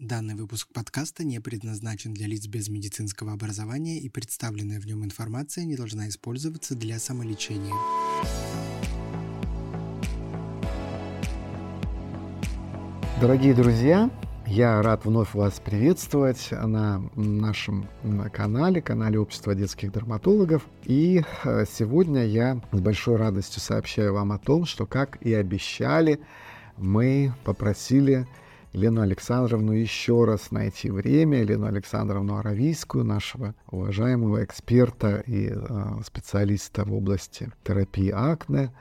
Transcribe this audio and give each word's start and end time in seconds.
Данный 0.00 0.34
выпуск 0.34 0.66
подкаста 0.74 1.22
не 1.22 1.38
предназначен 1.38 2.14
для 2.14 2.26
лиц 2.26 2.48
без 2.48 2.68
медицинского 2.68 3.32
образования 3.32 4.00
и 4.00 4.08
представленная 4.08 4.80
в 4.80 4.86
нем 4.86 5.04
информация 5.04 5.64
не 5.64 5.76
должна 5.76 6.08
использоваться 6.08 6.74
для 6.74 6.98
самолечения. 6.98 7.72
Дорогие 13.20 13.54
друзья, 13.54 14.10
я 14.48 14.82
рад 14.82 15.04
вновь 15.04 15.32
вас 15.32 15.60
приветствовать 15.60 16.48
на 16.50 16.98
нашем 17.14 17.88
канале, 18.32 18.82
канале 18.82 19.20
Общества 19.20 19.54
детских 19.54 19.92
дерматологов. 19.92 20.66
И 20.82 21.22
э, 21.44 21.64
сегодня 21.72 22.26
я 22.26 22.60
с 22.72 22.80
большой 22.80 23.14
радостью 23.14 23.60
сообщаю 23.60 24.14
вам 24.14 24.32
о 24.32 24.38
том, 24.38 24.64
что, 24.64 24.86
как 24.86 25.22
и 25.22 25.32
обещали, 25.32 26.18
мы 26.76 27.32
попросили 27.44 28.26
Елену 28.74 29.02
Александровну 29.02 29.72
еще 29.72 30.24
раз 30.24 30.50
найти 30.50 30.90
время, 30.90 31.40
Елену 31.40 31.66
Александровну 31.66 32.36
Аравийскую, 32.36 33.04
нашего 33.04 33.54
уважаемого 33.70 34.42
эксперта 34.42 35.22
и 35.26 35.48
э, 35.48 36.02
специалиста 36.04 36.84
в 36.84 36.92
области 36.92 37.52
терапии 37.62 38.10
акне, 38.10 38.72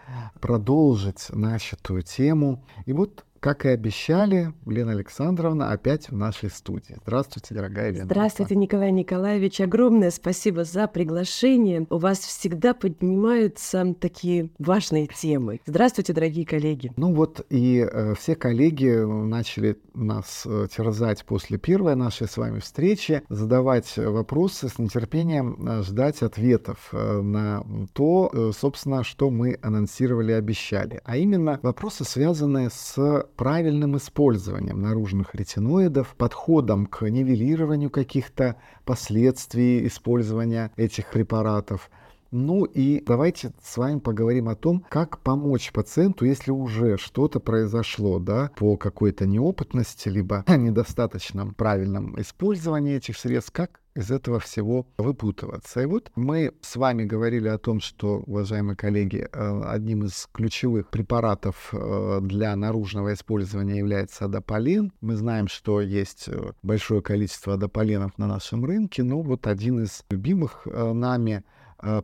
продолжить 0.42 1.28
начатую 1.30 2.02
тему. 2.02 2.66
И 2.88 2.94
вот 2.94 3.24
как 3.44 3.66
и 3.66 3.70
обещали, 3.70 4.54
Лена 4.66 4.94
Александровна 4.94 5.74
опять 5.74 6.10
в 6.10 6.16
нашей 6.16 6.50
студии. 6.50 6.96
Здравствуйте, 7.02 7.54
дорогая 7.54 7.92
Лена. 7.92 8.06
Здравствуйте, 8.06 8.56
Николай 8.56 8.94
Николаевич. 8.94 9.60
Огромное 9.60 10.12
спасибо 10.12 10.64
за 10.64 10.88
приглашение. 10.88 11.86
У 11.90 11.98
вас 11.98 12.20
всегда 12.20 12.74
поднимаются 12.74 13.96
такие 14.00 14.50
важные 14.60 15.08
темы. 15.08 15.60
Здравствуйте, 15.66 16.14
дорогие 16.14 16.46
коллеги. 16.46 16.94
Ну 16.96 17.14
вот 17.14 17.46
и 17.50 17.86
э, 17.86 18.14
все 18.18 18.38
коллеги 18.38 19.04
начали 19.04 19.78
нас 19.94 20.44
э, 20.46 20.68
терзать 20.74 21.26
после 21.26 21.58
первой 21.58 21.98
нашей 21.98 22.30
с 22.30 22.38
вами 22.38 22.60
встречи, 22.62 23.24
задавать 23.28 23.98
вопросы 23.98 24.70
с 24.70 24.80
нетерпением, 24.80 25.68
э, 25.68 25.84
ждать 25.84 26.22
ответов 26.22 26.88
э, 26.94 27.22
на 27.22 27.66
то, 27.92 28.32
э, 28.34 28.52
собственно, 28.58 29.04
что 29.04 29.30
мы 29.30 29.60
анонсировали 29.62 30.32
и 30.32 30.36
обещали. 30.36 31.02
А 31.04 31.18
именно 31.18 31.60
вопросы, 31.62 32.06
связанные 32.06 32.70
с 32.70 33.28
правильным 33.36 33.98
использованием 33.98 34.82
наружных 34.82 35.36
ретиноидов, 35.36 36.16
подходом 36.18 36.86
к 36.86 37.08
нивелированию 37.10 37.90
каких-то 37.90 38.58
последствий 38.86 39.88
использования 39.88 40.72
этих 40.76 41.10
препаратов. 41.10 41.90
Ну 42.36 42.66
и 42.66 43.00
давайте 43.06 43.54
с 43.62 43.78
вами 43.78 44.00
поговорим 44.00 44.50
о 44.50 44.56
том, 44.56 44.84
как 44.90 45.20
помочь 45.20 45.72
пациенту, 45.72 46.26
если 46.26 46.50
уже 46.50 46.98
что-то 46.98 47.40
произошло, 47.40 48.18
да, 48.18 48.50
по 48.56 48.76
какой-то 48.76 49.28
неопытности, 49.28 50.10
либо 50.10 50.44
недостаточном 50.50 51.54
правильном 51.54 52.20
использовании 52.20 52.96
этих 52.96 53.20
средств, 53.20 53.52
как 53.52 53.82
из 53.96 54.10
этого 54.10 54.40
всего 54.40 54.88
выпутываться. 54.98 55.82
И 55.82 55.86
вот 55.86 56.12
мы 56.16 56.54
с 56.62 56.76
вами 56.76 57.04
говорили 57.04 57.48
о 57.48 57.60
том, 57.60 57.80
что, 57.80 58.24
уважаемые 58.26 58.76
коллеги, 58.76 59.28
э, 59.32 59.62
одним 59.66 60.06
из 60.06 60.28
ключевых 60.34 60.90
препаратов 60.90 61.70
э, 61.72 62.20
для 62.24 62.56
наружного 62.56 63.14
использования 63.14 63.78
является 63.78 64.26
адополин. 64.26 64.92
Мы 65.02 65.16
знаем, 65.18 65.48
что 65.48 65.82
есть 65.82 66.28
э, 66.30 66.54
большое 66.64 67.04
количество 67.04 67.54
адополинов 67.54 68.18
на 68.18 68.26
нашем 68.26 68.66
рынке, 68.66 69.04
но 69.04 69.22
вот 69.22 69.46
один 69.46 69.84
из 69.84 70.04
любимых 70.10 70.66
нами 70.66 71.44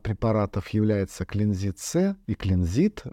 препаратов 0.03 0.67
является 0.69 1.25
клинзит 1.25 1.79
С 1.79 2.15
и 2.27 2.35
клинзит, 2.35 3.03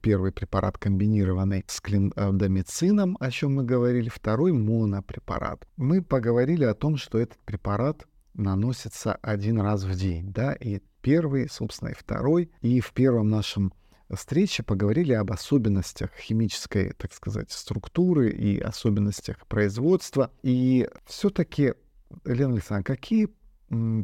первый 0.00 0.32
препарат 0.32 0.78
комбинированный 0.78 1.64
с 1.66 1.80
клиндомицином, 1.80 3.16
о 3.20 3.30
чем 3.30 3.56
мы 3.56 3.64
говорили, 3.64 4.08
второй 4.08 4.52
монопрепарат. 4.52 5.66
Мы 5.76 6.02
поговорили 6.02 6.64
о 6.64 6.74
том, 6.74 6.96
что 6.96 7.18
этот 7.18 7.38
препарат 7.40 8.06
наносится 8.34 9.14
один 9.22 9.60
раз 9.60 9.84
в 9.84 9.94
день, 9.94 10.32
да, 10.32 10.54
и 10.54 10.80
первый, 11.02 11.48
собственно, 11.48 11.90
и 11.90 11.94
второй. 11.94 12.50
И 12.60 12.80
в 12.80 12.92
первом 12.92 13.28
нашем 13.28 13.74
встрече 14.10 14.62
поговорили 14.62 15.12
об 15.12 15.32
особенностях 15.32 16.10
химической, 16.14 16.92
так 16.92 17.12
сказать, 17.12 17.50
структуры 17.50 18.30
и 18.30 18.58
особенностях 18.58 19.46
производства. 19.46 20.30
И 20.42 20.88
все-таки, 21.06 21.74
Елена 22.24 22.54
Александровна, 22.54 22.84
какие 22.84 23.28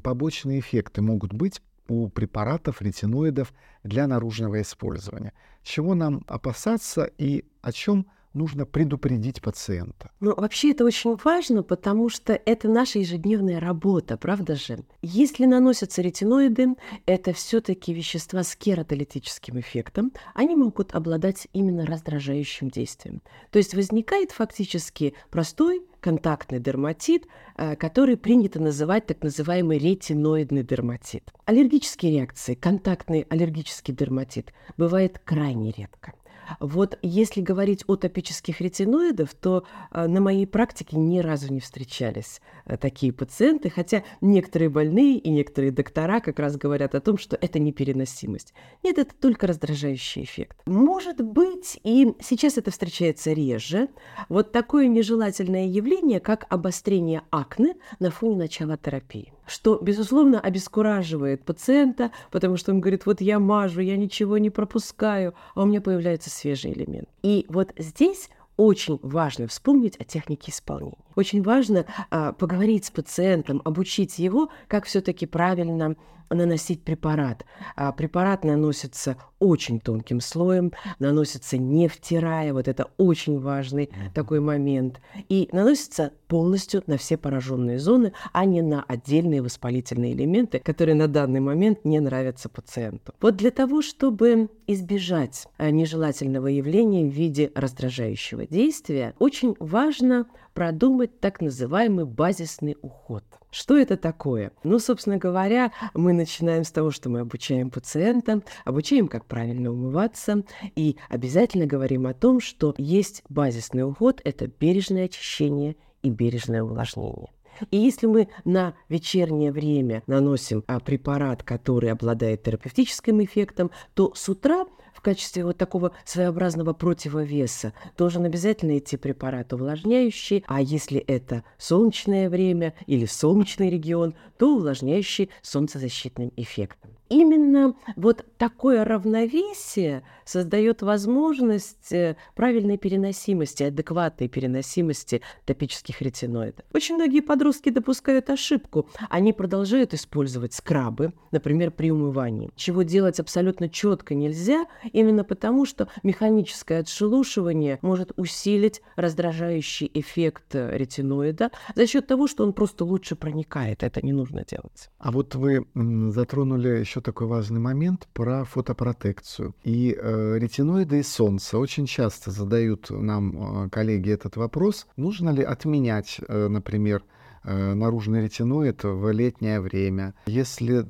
побочные 0.02 0.60
эффекты 0.60 1.02
могут 1.02 1.32
быть 1.32 1.60
у 1.88 2.08
препаратов 2.08 2.80
ретиноидов 2.82 3.52
для 3.82 4.06
наружного 4.06 4.60
использования? 4.60 5.32
Чего 5.62 5.94
нам 5.94 6.24
опасаться 6.28 7.04
и 7.18 7.44
о 7.62 7.72
чем 7.72 8.06
нужно 8.34 8.66
предупредить 8.66 9.40
пациента. 9.42 10.10
Ну, 10.20 10.34
вообще 10.34 10.70
это 10.70 10.84
очень 10.84 11.16
важно, 11.22 11.62
потому 11.62 12.08
что 12.08 12.32
это 12.32 12.68
наша 12.68 13.00
ежедневная 13.00 13.60
работа, 13.60 14.16
правда 14.16 14.54
же? 14.54 14.84
Если 15.02 15.46
наносятся 15.46 16.02
ретиноиды, 16.02 16.68
это 17.06 17.32
все-таки 17.32 17.92
вещества 17.92 18.42
с 18.42 18.54
кератолитическим 18.56 19.58
эффектом, 19.60 20.12
они 20.34 20.56
могут 20.56 20.94
обладать 20.94 21.48
именно 21.52 21.86
раздражающим 21.86 22.70
действием. 22.70 23.22
То 23.50 23.58
есть 23.58 23.74
возникает 23.74 24.30
фактически 24.32 25.14
простой 25.30 25.82
контактный 26.00 26.60
дерматит, 26.60 27.26
э, 27.56 27.76
который 27.76 28.16
принято 28.16 28.60
называть 28.60 29.06
так 29.06 29.22
называемый 29.22 29.78
ретиноидный 29.78 30.62
дерматит. 30.62 31.32
Аллергические 31.44 32.12
реакции, 32.12 32.54
контактный 32.54 33.26
аллергический 33.28 33.94
дерматит 33.94 34.52
бывает 34.76 35.18
крайне 35.24 35.72
редко. 35.72 36.14
Вот 36.60 36.98
если 37.02 37.40
говорить 37.40 37.84
о 37.86 37.96
топических 37.96 38.60
ретиноидах, 38.60 39.34
то 39.34 39.64
э, 39.90 40.06
на 40.06 40.20
моей 40.20 40.46
практике 40.46 40.96
ни 40.96 41.18
разу 41.18 41.52
не 41.52 41.60
встречались 41.60 42.40
э, 42.64 42.76
такие 42.76 43.12
пациенты, 43.12 43.70
хотя 43.70 44.04
некоторые 44.20 44.68
больные 44.68 45.18
и 45.18 45.30
некоторые 45.30 45.72
доктора 45.72 46.20
как 46.20 46.38
раз 46.38 46.56
говорят 46.56 46.94
о 46.94 47.00
том, 47.00 47.18
что 47.18 47.36
это 47.40 47.58
непереносимость. 47.58 48.54
Нет, 48.82 48.98
это 48.98 49.14
только 49.14 49.46
раздражающий 49.46 50.22
эффект. 50.22 50.58
Может 50.66 51.22
быть, 51.22 51.78
и 51.84 52.14
сейчас 52.20 52.58
это 52.58 52.70
встречается 52.70 53.32
реже, 53.32 53.88
вот 54.28 54.52
такое 54.52 54.86
нежелательное 54.88 55.66
явление, 55.66 56.20
как 56.20 56.46
обострение 56.48 57.22
акне 57.30 57.74
на 57.98 58.10
фоне 58.10 58.36
начала 58.36 58.76
терапии 58.76 59.32
что, 59.48 59.78
безусловно, 59.80 60.40
обескураживает 60.40 61.44
пациента, 61.44 62.10
потому 62.30 62.56
что 62.56 62.72
он 62.72 62.80
говорит, 62.80 63.06
вот 63.06 63.20
я 63.20 63.38
мажу, 63.38 63.80
я 63.80 63.96
ничего 63.96 64.38
не 64.38 64.50
пропускаю, 64.50 65.34
а 65.54 65.62
у 65.62 65.66
меня 65.66 65.80
появляется 65.80 66.30
свежий 66.30 66.72
элемент. 66.72 67.08
И 67.22 67.46
вот 67.48 67.72
здесь 67.76 68.30
очень 68.56 68.98
важно 69.02 69.46
вспомнить 69.46 69.96
о 69.96 70.04
технике 70.04 70.50
исполнения. 70.50 70.96
Очень 71.18 71.42
важно 71.42 71.84
а, 72.10 72.32
поговорить 72.32 72.84
с 72.84 72.92
пациентом, 72.92 73.60
обучить 73.64 74.20
его, 74.20 74.50
как 74.68 74.84
все-таки 74.84 75.26
правильно 75.26 75.96
наносить 76.30 76.84
препарат. 76.84 77.44
А 77.74 77.90
препарат 77.90 78.44
наносится 78.44 79.16
очень 79.40 79.80
тонким 79.80 80.20
слоем, 80.20 80.72
наносится 81.00 81.58
не 81.58 81.88
втирая, 81.88 82.52
вот 82.52 82.68
это 82.68 82.90
очень 82.98 83.40
важный 83.40 83.90
такой 84.14 84.38
момент, 84.38 85.00
и 85.28 85.48
наносится 85.50 86.12
полностью 86.28 86.84
на 86.86 86.98
все 86.98 87.16
пораженные 87.16 87.80
зоны, 87.80 88.12
а 88.32 88.44
не 88.44 88.62
на 88.62 88.84
отдельные 88.84 89.42
воспалительные 89.42 90.12
элементы, 90.12 90.60
которые 90.60 90.94
на 90.94 91.08
данный 91.08 91.40
момент 91.40 91.84
не 91.84 91.98
нравятся 91.98 92.48
пациенту. 92.48 93.12
Вот 93.20 93.36
для 93.36 93.50
того, 93.50 93.82
чтобы 93.82 94.50
избежать 94.68 95.48
нежелательного 95.58 96.46
явления 96.46 97.08
в 97.08 97.12
виде 97.12 97.50
раздражающего 97.56 98.46
действия, 98.46 99.14
очень 99.18 99.56
важно 99.58 100.26
продумать 100.58 101.20
так 101.20 101.40
называемый 101.40 102.04
базисный 102.04 102.76
уход. 102.82 103.22
Что 103.52 103.78
это 103.78 103.96
такое? 103.96 104.50
Ну, 104.64 104.80
собственно 104.80 105.16
говоря, 105.16 105.70
мы 105.94 106.12
начинаем 106.12 106.64
с 106.64 106.72
того, 106.72 106.90
что 106.90 107.08
мы 107.08 107.20
обучаем 107.20 107.70
пациента, 107.70 108.42
обучаем, 108.64 109.06
как 109.06 109.24
правильно 109.26 109.70
умываться, 109.70 110.42
и 110.74 110.96
обязательно 111.08 111.66
говорим 111.66 112.08
о 112.08 112.12
том, 112.12 112.40
что 112.40 112.74
есть 112.76 113.22
базисный 113.28 113.84
уход– 113.84 114.20
это 114.24 114.48
бережное 114.48 115.04
очищение 115.04 115.76
и 116.02 116.10
бережное 116.10 116.64
увлажнение. 116.64 117.28
И 117.70 117.76
если 117.76 118.08
мы 118.08 118.28
на 118.44 118.74
вечернее 118.88 119.52
время 119.52 120.02
наносим 120.08 120.64
а, 120.66 120.80
препарат, 120.80 121.44
который 121.44 121.92
обладает 121.92 122.42
терапевтическим 122.42 123.22
эффектом, 123.22 123.70
то 123.94 124.12
с 124.16 124.28
утра 124.28 124.66
в 124.98 125.00
качестве 125.00 125.44
вот 125.44 125.56
такого 125.56 125.92
своеобразного 126.04 126.72
противовеса 126.72 127.72
должен 127.96 128.24
обязательно 128.24 128.78
идти 128.78 128.96
препарат 128.96 129.52
увлажняющий, 129.52 130.44
а 130.48 130.60
если 130.60 130.98
это 130.98 131.44
солнечное 131.56 132.28
время 132.28 132.74
или 132.86 133.06
солнечный 133.06 133.70
регион, 133.70 134.16
то 134.38 134.56
увлажняющий 134.56 135.30
солнцезащитным 135.40 136.32
эффектом. 136.34 136.98
Именно 137.08 137.74
вот 137.96 138.26
такое 138.36 138.84
равновесие 138.84 140.02
создает 140.26 140.82
возможность 140.82 141.90
э, 141.90 142.16
правильной 142.34 142.76
переносимости, 142.76 143.62
адекватной 143.62 144.28
переносимости 144.28 145.22
топических 145.46 146.02
ретиноидов. 146.02 146.66
Очень 146.74 146.96
многие 146.96 147.20
подростки 147.20 147.70
допускают 147.70 148.28
ошибку. 148.28 148.88
Они 149.08 149.32
продолжают 149.32 149.94
использовать 149.94 150.52
скрабы, 150.52 151.14
например, 151.30 151.70
при 151.70 151.90
умывании, 151.90 152.50
чего 152.56 152.82
делать 152.82 153.20
абсолютно 153.20 153.70
четко 153.70 154.14
нельзя, 154.14 154.66
именно 154.92 155.24
потому, 155.24 155.66
что 155.66 155.88
механическое 156.02 156.80
отшелушивание 156.80 157.78
может 157.82 158.12
усилить 158.16 158.82
раздражающий 158.96 159.90
эффект 159.94 160.54
ретиноида 160.54 161.50
за 161.74 161.86
счет 161.86 162.06
того, 162.06 162.26
что 162.26 162.44
он 162.44 162.52
просто 162.52 162.84
лучше 162.84 163.16
проникает. 163.16 163.82
Это 163.82 164.04
не 164.04 164.12
нужно 164.12 164.44
делать. 164.44 164.90
А 164.98 165.10
вот 165.10 165.34
вы 165.34 165.66
затронули 166.10 166.68
еще 166.68 167.00
такой 167.00 167.26
важный 167.26 167.60
момент 167.60 168.08
про 168.12 168.44
фотопротекцию. 168.44 169.54
И 169.64 169.96
э, 169.98 170.38
ретиноиды 170.38 171.00
и 171.00 171.02
солнце 171.02 171.58
очень 171.58 171.86
часто 171.86 172.30
задают 172.30 172.90
нам 172.90 173.66
э, 173.66 173.70
коллеги 173.70 174.10
этот 174.10 174.36
вопрос. 174.36 174.86
Нужно 174.96 175.30
ли 175.30 175.42
отменять, 175.42 176.20
э, 176.26 176.48
например, 176.48 177.04
Э, 177.44 177.74
наружный 177.74 178.24
ретиноид 178.24 178.84
в 178.84 179.10
летнее 179.10 179.60
время. 179.60 180.14
Если, 180.26 180.86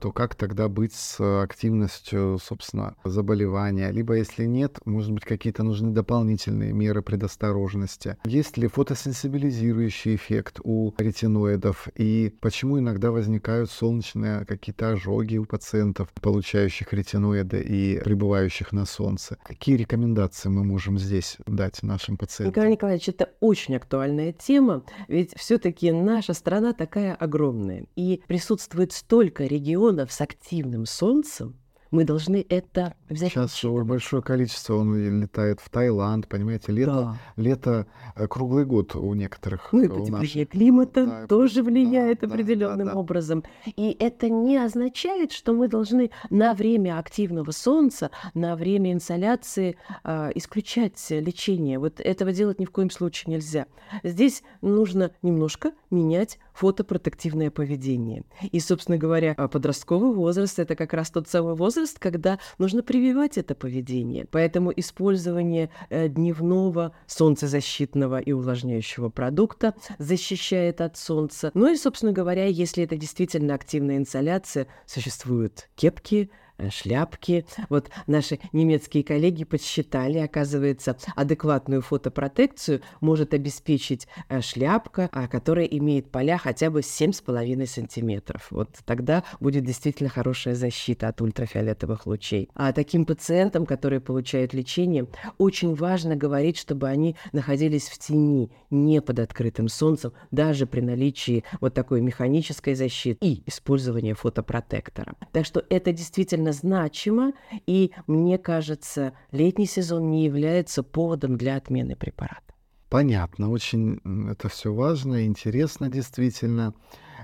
то 0.00 0.12
как 0.12 0.34
тогда 0.34 0.68
быть 0.68 0.94
с 0.94 1.42
активностью, 1.42 2.38
собственно, 2.42 2.96
заболевания? 3.04 3.90
Либо 3.90 4.14
если 4.14 4.44
нет, 4.44 4.78
может 4.84 5.12
быть, 5.12 5.24
какие-то 5.24 5.62
нужны 5.62 5.90
дополнительные 5.90 6.72
меры 6.72 7.02
предосторожности. 7.02 8.16
Есть 8.24 8.56
ли 8.56 8.68
фотосенсибилизирующий 8.68 10.14
эффект 10.14 10.60
у 10.62 10.94
ретиноидов? 10.96 11.88
И 11.94 12.34
почему 12.40 12.78
иногда 12.78 13.10
возникают 13.10 13.70
солнечные 13.70 14.44
какие-то 14.46 14.90
ожоги 14.92 15.36
у 15.36 15.44
пациентов, 15.44 16.08
получающих 16.20 16.92
ретиноиды 16.92 17.60
и 17.60 18.00
пребывающих 18.02 18.72
на 18.72 18.86
солнце? 18.86 19.38
Какие 19.44 19.76
рекомендации 19.76 20.48
мы 20.48 20.64
можем 20.64 20.98
здесь 20.98 21.36
дать 21.46 21.82
нашим 21.82 22.16
пациентам? 22.16 22.52
Николай 22.52 22.70
Николаевич, 22.72 23.08
это 23.08 23.30
очень 23.40 23.76
актуальная 23.76 24.32
тема, 24.32 24.84
ведь 25.08 25.34
все-таки 25.36 25.55
все-таки 25.56 25.90
наша 25.90 26.34
страна 26.34 26.74
такая 26.74 27.14
огромная, 27.14 27.86
и 27.96 28.22
присутствует 28.28 28.92
столько 28.92 29.44
регионов 29.44 30.12
с 30.12 30.20
активным 30.20 30.84
солнцем, 30.84 31.56
мы 31.90 32.04
должны 32.04 32.44
это 32.48 32.94
взять. 33.08 33.32
Сейчас 33.32 33.62
большое 33.64 34.22
количество, 34.22 34.74
он 34.74 35.20
летает 35.20 35.60
в 35.60 35.68
Таиланд, 35.70 36.28
понимаете, 36.28 36.72
лето, 36.72 37.16
да. 37.36 37.42
лето 37.42 37.86
э, 38.14 38.26
круглый 38.26 38.64
год 38.64 38.94
у 38.94 39.14
некоторых. 39.14 39.68
Ну 39.72 39.82
и 39.82 39.88
потепление 39.88 40.44
нас... 40.44 40.48
климата 40.48 41.06
да, 41.06 41.26
тоже 41.26 41.62
влияет 41.62 42.20
да, 42.20 42.26
определенным 42.26 42.86
да, 42.86 42.92
да, 42.92 42.98
образом. 42.98 43.44
И 43.64 43.96
это 43.98 44.28
не 44.28 44.56
означает, 44.56 45.32
что 45.32 45.52
мы 45.52 45.68
должны 45.68 46.10
на 46.30 46.54
время 46.54 46.98
активного 46.98 47.50
солнца, 47.50 48.10
на 48.34 48.56
время 48.56 48.92
инсоляции 48.92 49.76
э, 50.04 50.32
исключать 50.34 51.04
лечение. 51.10 51.78
Вот 51.78 52.00
этого 52.00 52.32
делать 52.32 52.58
ни 52.58 52.64
в 52.64 52.70
коем 52.70 52.90
случае 52.90 53.34
нельзя. 53.34 53.66
Здесь 54.02 54.42
нужно 54.60 55.12
немножко 55.22 55.72
менять 55.90 56.38
фотопротективное 56.52 57.50
поведение. 57.50 58.24
И, 58.50 58.60
собственно 58.60 58.96
говоря, 58.96 59.34
подростковый 59.34 60.12
возраст– 60.12 60.58
это 60.58 60.74
как 60.74 60.94
раз 60.94 61.10
тот 61.10 61.28
самый 61.28 61.54
возраст, 61.54 61.75
когда 61.98 62.38
нужно 62.58 62.82
прививать 62.82 63.38
это 63.38 63.54
поведение. 63.54 64.26
Поэтому 64.30 64.72
использование 64.74 65.70
э, 65.90 66.08
дневного 66.08 66.94
солнцезащитного 67.06 68.18
и 68.18 68.32
увлажняющего 68.32 69.08
продукта 69.08 69.74
защищает 69.98 70.80
от 70.80 70.96
солнца. 70.96 71.50
Ну 71.54 71.72
и, 71.72 71.76
собственно 71.76 72.12
говоря, 72.12 72.46
если 72.46 72.84
это 72.84 72.96
действительно 72.96 73.54
активная 73.54 73.96
инсоляция, 73.96 74.66
существуют 74.86 75.68
кепки, 75.74 76.30
шляпки. 76.70 77.46
Вот 77.68 77.90
наши 78.06 78.38
немецкие 78.52 79.04
коллеги 79.04 79.44
подсчитали, 79.44 80.18
оказывается, 80.18 80.96
адекватную 81.14 81.82
фотопротекцию 81.82 82.82
может 83.00 83.34
обеспечить 83.34 84.08
э, 84.28 84.40
шляпка, 84.40 85.08
а, 85.12 85.28
которая 85.28 85.66
имеет 85.66 86.10
поля 86.10 86.38
хотя 86.38 86.70
бы 86.70 86.80
7,5 86.80 87.66
сантиметров. 87.66 88.48
Вот 88.50 88.70
тогда 88.84 89.24
будет 89.40 89.64
действительно 89.64 90.08
хорошая 90.10 90.54
защита 90.54 91.08
от 91.08 91.20
ультрафиолетовых 91.20 92.06
лучей. 92.06 92.48
А 92.54 92.72
таким 92.72 93.04
пациентам, 93.04 93.66
которые 93.66 94.00
получают 94.00 94.54
лечение, 94.54 95.06
очень 95.38 95.74
важно 95.74 96.16
говорить, 96.16 96.58
чтобы 96.58 96.88
они 96.88 97.16
находились 97.32 97.88
в 97.88 97.98
тени, 97.98 98.50
не 98.70 99.00
под 99.00 99.20
открытым 99.20 99.68
солнцем, 99.68 100.12
даже 100.30 100.66
при 100.66 100.80
наличии 100.80 101.44
вот 101.60 101.74
такой 101.74 102.00
механической 102.00 102.74
защиты 102.74 103.18
и 103.26 103.42
использования 103.46 104.14
фотопротектора. 104.14 105.14
Так 105.32 105.46
что 105.46 105.64
это 105.68 105.92
действительно 105.92 106.45
довольно 106.46 106.52
значимо, 106.52 107.32
и 107.66 107.92
мне 108.06 108.38
кажется, 108.38 109.12
летний 109.32 109.66
сезон 109.66 110.10
не 110.10 110.24
является 110.24 110.82
поводом 110.82 111.36
для 111.36 111.56
отмены 111.56 111.96
препарата. 111.96 112.42
Понятно, 112.88 113.50
очень 113.50 114.00
это 114.30 114.48
все 114.48 114.72
важно, 114.72 115.26
интересно 115.26 115.88
действительно. 115.88 116.72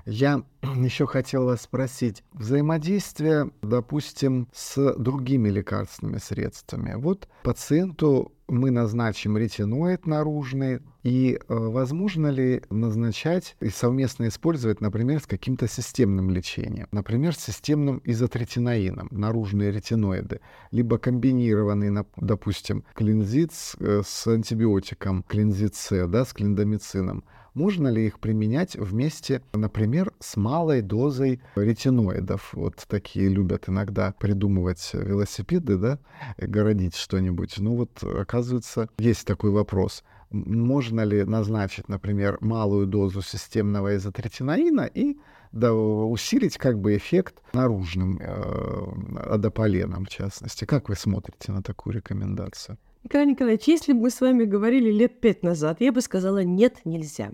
Я 0.05 0.43
еще 0.63 1.07
хотел 1.07 1.45
вас 1.45 1.63
спросить, 1.63 2.25
взаимодействие, 2.33 3.51
допустим, 3.63 4.49
с 4.53 4.95
другими 4.95 5.49
лекарственными 5.51 6.19
средствами. 6.19 6.95
Вот 6.97 7.29
пациенту 7.45 8.33
мы 8.53 8.71
назначим 8.71 9.37
ретиноид 9.37 10.07
наружный, 10.07 10.81
и 11.03 11.37
э, 11.37 11.55
возможно 11.55 12.29
ли 12.29 12.63
назначать 12.71 13.57
и 13.61 13.71
совместно 13.71 14.29
использовать, 14.29 14.81
например, 14.81 15.21
с 15.21 15.27
каким-то 15.27 15.67
системным 15.67 16.31
лечением, 16.31 16.87
например, 16.93 17.35
с 17.35 17.39
системным 17.39 18.01
изотретинаином, 18.05 19.09
наружные 19.11 19.73
ретиноиды, 19.73 20.41
либо 20.71 20.99
комбинированный, 20.99 22.05
допустим, 22.17 22.85
клинзит 22.95 23.53
с, 23.53 23.75
э, 23.81 24.03
с 24.05 24.27
антибиотиком, 24.27 25.25
клинзит 25.25 25.75
С, 25.75 26.07
да, 26.07 26.25
с 26.25 26.33
клиндомицином, 26.33 27.25
можно 27.55 27.89
ли 27.89 28.07
их 28.07 28.19
применять 28.19 28.77
вместе, 28.77 29.43
например, 29.53 30.13
с 30.21 30.37
малой 30.37 30.81
дозой 30.83 31.41
ретиноидов? 31.55 32.53
Вот 32.55 32.85
такие 32.89 33.29
любят 33.29 33.69
иногда 33.69 34.15
придумывать 34.19 34.91
велосипеды, 34.93 35.77
да, 35.77 35.99
городить 36.39 36.97
что-нибудь. 36.97 37.59
Ну 37.59 37.77
вот, 37.77 38.03
оказывается, 38.03 38.89
есть 38.99 39.27
такой 39.27 39.51
вопрос. 39.51 40.03
Можно 40.31 41.03
ли 41.03 41.25
назначить, 41.25 41.89
например, 41.89 42.39
малую 42.41 42.87
дозу 42.87 43.21
системного 43.21 43.97
изотретинаина 43.97 44.83
и 44.83 45.19
да, 45.53 45.75
усилить 45.75 46.57
как 46.57 46.79
бы 46.79 46.97
эффект 46.97 47.43
наружным 47.53 48.19
э, 48.19 49.29
адополеном, 49.29 50.07
в 50.07 50.09
частности. 50.09 50.65
Как 50.65 50.89
вы 50.89 50.97
смотрите 50.97 51.53
на 51.53 51.63
такую 51.63 51.97
рекомендацию? 51.97 52.79
Николай 53.05 53.27
Николаевич, 53.27 53.65
если 53.67 53.93
бы 53.93 54.03
мы 54.03 54.11
с 54.11 54.21
вами 54.21 54.45
говорили 54.45 54.91
лет 54.91 55.21
пять 55.21 55.43
назад, 55.43 55.81
я 55.81 55.93
бы 55.93 56.01
сказала, 56.01 56.45
нет, 56.45 56.81
нельзя. 56.85 57.33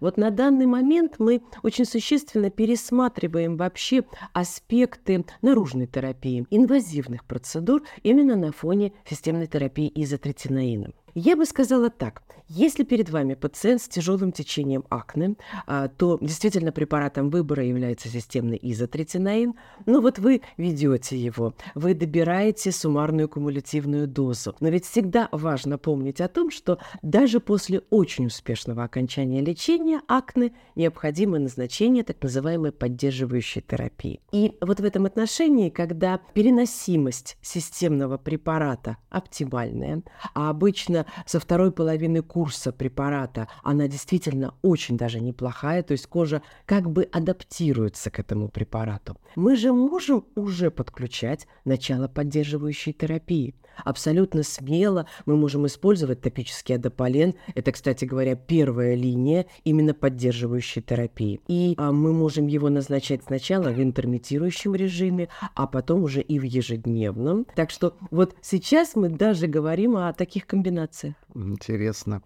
Вот 0.00 0.16
на 0.16 0.30
данный 0.30 0.66
момент 0.66 1.16
мы 1.18 1.42
очень 1.62 1.84
существенно 1.84 2.50
пересматриваем 2.50 3.56
вообще 3.56 4.04
аспекты 4.32 5.24
наружной 5.42 5.86
терапии, 5.86 6.46
инвазивных 6.50 7.24
процедур 7.24 7.82
именно 8.02 8.36
на 8.36 8.52
фоне 8.52 8.92
системной 9.08 9.46
терапии 9.46 9.90
изотретинаином. 9.94 10.94
Я 11.14 11.36
бы 11.36 11.46
сказала 11.46 11.90
так. 11.90 12.22
Если 12.48 12.84
перед 12.84 13.10
вами 13.10 13.34
пациент 13.34 13.82
с 13.82 13.88
тяжелым 13.88 14.30
течением 14.30 14.84
акне, 14.88 15.34
а, 15.66 15.88
то 15.88 16.16
действительно 16.20 16.70
препаратом 16.70 17.28
выбора 17.28 17.64
является 17.64 18.08
системный 18.08 18.58
изотретинаин. 18.62 19.54
Но 19.84 20.00
вот 20.00 20.20
вы 20.20 20.42
ведете 20.56 21.18
его, 21.18 21.54
вы 21.74 21.94
добираете 21.94 22.70
суммарную 22.70 23.28
кумулятивную 23.28 24.06
дозу. 24.06 24.54
Но 24.60 24.68
ведь 24.68 24.84
всегда 24.84 25.28
важно 25.32 25.76
помнить 25.76 26.20
о 26.20 26.28
том, 26.28 26.52
что 26.52 26.78
даже 27.02 27.40
после 27.40 27.80
очень 27.90 28.26
успешного 28.26 28.84
окончания 28.84 29.40
лечения 29.40 30.00
акне 30.06 30.52
необходимо 30.76 31.40
назначение 31.40 32.04
так 32.04 32.22
называемой 32.22 32.70
поддерживающей 32.70 33.60
терапии. 33.60 34.20
И 34.30 34.56
вот 34.60 34.78
в 34.78 34.84
этом 34.84 35.06
отношении, 35.06 35.68
когда 35.68 36.20
переносимость 36.32 37.38
системного 37.42 38.18
препарата 38.18 38.98
оптимальная, 39.10 40.02
а 40.32 40.50
обычно 40.50 41.06
со 41.26 41.40
второй 41.40 41.72
половины 41.72 42.22
курса 42.36 42.70
препарата 42.70 43.48
она 43.62 43.88
действительно 43.88 44.52
очень 44.60 44.98
даже 44.98 45.20
неплохая, 45.20 45.82
то 45.82 45.92
есть 45.92 46.06
кожа 46.06 46.42
как 46.66 46.90
бы 46.90 47.04
адаптируется 47.04 48.10
к 48.10 48.18
этому 48.18 48.50
препарату. 48.50 49.16
Мы 49.36 49.56
же 49.56 49.72
можем 49.72 50.26
уже 50.34 50.70
подключать 50.70 51.46
начало 51.64 52.08
поддерживающей 52.08 52.92
терапии. 52.92 53.54
Абсолютно 53.84 54.42
смело 54.42 55.06
мы 55.24 55.36
можем 55.36 55.66
использовать 55.66 56.20
топический 56.20 56.76
адополен. 56.76 57.34
Это, 57.54 57.72
кстати 57.72 58.04
говоря, 58.04 58.36
первая 58.36 58.94
линия 58.94 59.46
именно 59.64 59.94
поддерживающей 59.94 60.82
терапии. 60.82 61.40
И 61.48 61.74
а, 61.76 61.92
мы 61.92 62.12
можем 62.12 62.46
его 62.46 62.68
назначать 62.68 63.24
сначала 63.24 63.70
в 63.70 63.80
интермитирующем 63.80 64.74
режиме, 64.74 65.28
а 65.54 65.66
потом 65.66 66.02
уже 66.02 66.20
и 66.20 66.38
в 66.38 66.42
ежедневном. 66.42 67.46
Так 67.54 67.70
что 67.70 67.96
вот 68.10 68.34
сейчас 68.42 68.96
мы 68.96 69.08
даже 69.08 69.46
говорим 69.46 69.96
о 69.96 70.12
таких 70.12 70.46
комбинациях. 70.46 71.14
Интересно. 71.34 72.22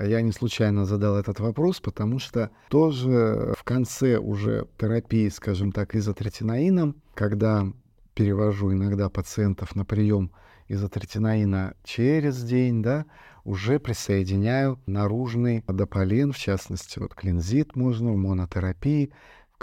Я 0.00 0.22
не 0.22 0.32
случайно 0.32 0.86
задал 0.86 1.16
этот 1.16 1.38
вопрос, 1.38 1.80
потому 1.80 2.18
что 2.18 2.50
тоже 2.68 3.54
в 3.56 3.62
конце 3.62 4.18
уже 4.18 4.66
терапии, 4.78 5.28
скажем 5.28 5.70
так, 5.70 5.94
изотретинаином, 5.94 6.96
когда 7.14 7.66
перевожу 8.14 8.72
иногда 8.72 9.08
пациентов 9.08 9.76
на 9.76 9.84
прием 9.84 10.32
изотретинаина 10.68 11.74
через 11.84 12.42
день, 12.42 12.82
да, 12.82 13.04
уже 13.44 13.78
присоединяю 13.78 14.80
наружный 14.86 15.62
адополен, 15.66 16.32
в 16.32 16.38
частности, 16.38 16.98
вот 16.98 17.14
клинзит 17.14 17.76
можно 17.76 18.12
в 18.12 18.16
монотерапии, 18.16 19.12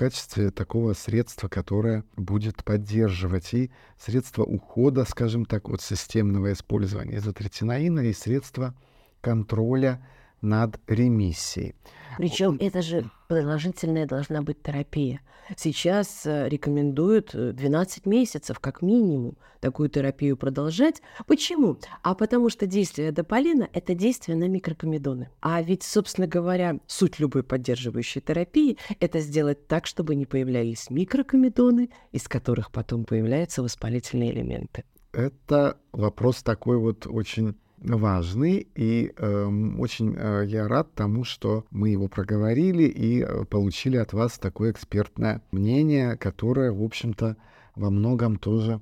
качестве 0.01 0.49
такого 0.49 0.93
средства, 0.93 1.47
которое 1.47 2.03
будет 2.17 2.63
поддерживать 2.63 3.53
и 3.53 3.69
средства 3.99 4.41
ухода, 4.41 5.05
скажем 5.05 5.45
так, 5.45 5.69
от 5.69 5.79
системного 5.79 6.53
использования 6.53 7.17
изотретинаина 7.17 7.99
и 7.99 8.13
средства 8.13 8.73
контроля 9.21 10.03
над 10.41 10.79
ремиссией. 10.87 11.75
Причем 12.17 12.57
это 12.59 12.81
же 12.81 13.09
продолжительная 13.27 14.05
должна 14.05 14.41
быть 14.41 14.61
терапия. 14.61 15.21
Сейчас 15.57 16.25
э, 16.25 16.47
рекомендуют 16.49 17.31
12 17.33 18.05
э, 18.05 18.09
месяцев 18.09 18.59
как 18.59 18.81
минимум 18.81 19.37
такую 19.59 19.89
терапию 19.89 20.37
продолжать. 20.37 21.01
Почему? 21.27 21.77
А 22.03 22.15
потому 22.15 22.49
что 22.49 22.65
действие 22.65 23.11
дополина– 23.11 23.69
это 23.73 23.93
действие 23.93 24.37
на 24.37 24.47
микрокомедоны. 24.47 25.29
А 25.41 25.61
ведь, 25.61 25.83
собственно 25.83 26.27
говоря, 26.27 26.79
суть 26.87 27.19
любой 27.19 27.43
поддерживающей 27.43 28.21
терапии– 28.21 28.77
это 28.99 29.19
сделать 29.19 29.67
так, 29.67 29.85
чтобы 29.85 30.15
не 30.15 30.25
появлялись 30.25 30.89
микрокомедоны, 30.89 31.89
из 32.11 32.27
которых 32.27 32.71
потом 32.71 33.05
появляются 33.05 33.61
воспалительные 33.61 34.31
элементы. 34.31 34.83
Это 35.11 35.77
вопрос 35.91 36.41
такой 36.41 36.77
вот 36.77 37.05
очень 37.05 37.55
важный, 37.81 38.67
и 38.75 39.11
э, 39.15 39.45
очень 39.77 40.15
э, 40.17 40.43
я 40.47 40.67
рад 40.67 40.93
тому, 40.93 41.23
что 41.23 41.65
мы 41.71 41.89
его 41.89 42.07
проговорили 42.07 42.83
и 42.83 43.21
э, 43.21 43.45
получили 43.45 43.97
от 43.97 44.13
вас 44.13 44.37
такое 44.37 44.71
экспертное 44.71 45.41
мнение, 45.51 46.15
которое, 46.17 46.71
в 46.71 46.83
общем-то, 46.83 47.37
во 47.75 47.89
многом 47.89 48.37
тоже 48.37 48.81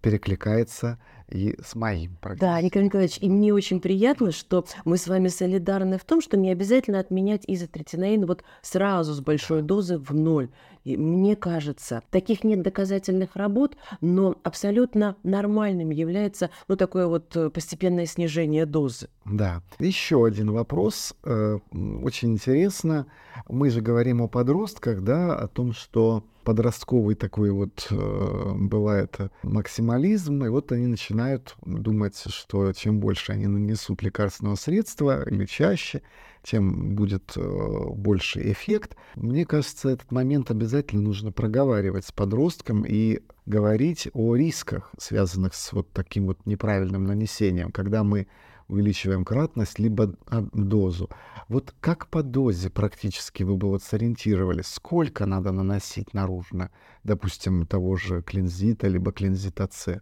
перекликается 0.00 0.98
и 1.30 1.56
с 1.62 1.74
моим 1.74 2.16
прогнозом. 2.16 2.54
Да, 2.54 2.60
Николай 2.60 2.86
Николаевич, 2.86 3.18
и 3.20 3.28
мне 3.28 3.52
очень 3.52 3.80
приятно, 3.80 4.32
что 4.32 4.64
мы 4.84 4.96
с 4.96 5.06
вами 5.06 5.28
солидарны 5.28 5.98
в 5.98 6.04
том, 6.04 6.20
что 6.20 6.36
не 6.36 6.50
обязательно 6.50 6.98
отменять 6.98 7.44
изотретинаин 7.46 8.26
вот 8.26 8.42
сразу 8.62 9.12
с 9.12 9.20
большой 9.20 9.62
дозы 9.62 9.98
в 9.98 10.14
ноль. 10.14 10.50
Мне 10.84 11.36
кажется, 11.36 12.02
таких 12.10 12.44
нет 12.44 12.62
доказательных 12.62 13.36
работ, 13.36 13.76
но 14.00 14.36
абсолютно 14.42 15.16
нормальным 15.22 15.90
является 15.90 16.50
ну, 16.68 16.76
такое 16.76 17.06
вот 17.06 17.36
э, 17.36 17.50
постепенное 17.50 18.06
снижение 18.06 18.66
дозы. 18.66 19.08
Да. 19.24 19.62
Еще 19.78 20.24
один 20.24 20.50
вопрос. 20.50 21.14
Э, 21.24 21.58
очень 22.02 22.32
интересно. 22.32 23.06
Мы 23.48 23.70
же 23.70 23.80
говорим 23.80 24.22
о 24.22 24.28
подростках, 24.28 25.02
да, 25.02 25.36
о 25.36 25.48
том, 25.48 25.72
что 25.72 26.24
подростковый 26.44 27.14
такой 27.14 27.50
вот 27.50 27.86
э, 27.90 28.52
бывает 28.54 29.16
максимализм, 29.42 30.44
и 30.44 30.48
вот 30.48 30.72
они 30.72 30.86
начинают 30.86 31.54
думать, 31.64 32.20
что 32.26 32.72
чем 32.72 33.00
больше 33.00 33.32
они 33.32 33.46
нанесут 33.46 34.02
лекарственного 34.02 34.56
средства 34.56 35.28
или 35.28 35.46
чаще, 35.46 36.02
тем 36.42 36.94
будет 36.94 37.32
э, 37.36 37.84
больше 37.94 38.50
эффект. 38.52 38.96
Мне 39.14 39.46
кажется, 39.46 39.90
этот 39.90 40.10
момент 40.10 40.50
обязательно 40.50 41.02
нужно 41.02 41.32
проговаривать 41.32 42.06
с 42.06 42.12
подростком 42.12 42.84
и 42.86 43.20
говорить 43.46 44.08
о 44.12 44.34
рисках, 44.34 44.92
связанных 44.98 45.54
с 45.54 45.72
вот 45.72 45.90
таким 45.92 46.26
вот 46.26 46.44
неправильным 46.46 47.04
нанесением, 47.04 47.70
когда 47.70 48.02
мы 48.04 48.26
увеличиваем 48.68 49.24
кратность, 49.24 49.78
либо 49.78 50.14
дозу. 50.52 51.10
Вот 51.48 51.74
как 51.80 52.08
по 52.08 52.22
дозе 52.22 52.70
практически 52.70 53.42
вы 53.42 53.56
бы 53.56 53.68
вот 53.68 53.82
сориентировались, 53.82 54.66
сколько 54.66 55.26
надо 55.26 55.52
наносить 55.52 56.14
наружно, 56.14 56.70
допустим, 57.04 57.66
того 57.66 57.96
же 57.96 58.22
клинзита, 58.22 58.88
либо 58.88 59.12
клинзита 59.12 59.68
С? 59.70 60.00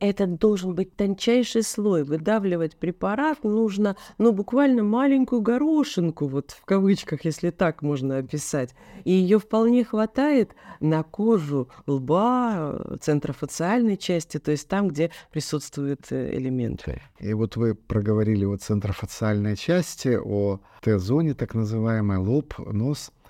Это 0.00 0.26
должен 0.26 0.74
быть 0.74 0.96
тончайший 0.96 1.62
слой. 1.62 2.04
Выдавливать 2.04 2.76
препарат 2.76 3.44
нужно, 3.44 3.96
ну, 4.18 4.32
буквально 4.32 4.82
маленькую 4.82 5.42
горошинку, 5.42 6.26
вот 6.26 6.52
в 6.52 6.64
кавычках, 6.64 7.24
если 7.24 7.50
так 7.50 7.82
можно 7.82 8.18
описать. 8.18 8.74
И 9.04 9.12
ее 9.12 9.38
вполне 9.38 9.84
хватает 9.84 10.54
на 10.80 11.02
кожу 11.02 11.68
лба, 11.86 12.98
центрофациальной 13.00 13.96
части, 13.96 14.38
то 14.38 14.50
есть 14.50 14.68
там, 14.68 14.88
где 14.88 15.10
присутствуют 15.30 16.10
э, 16.10 16.36
элементы. 16.36 17.02
И 17.18 17.32
вот 17.34 17.56
вы 17.56 17.74
проговорили 17.74 18.44
о 18.44 18.56
центрофациальной 18.56 19.56
части, 19.56 20.18
о 20.22 20.60
Т-зоне, 20.80 21.34
так 21.34 21.54
называемой, 21.54 22.18
лоб, 22.18 22.54
нос– 22.58 23.10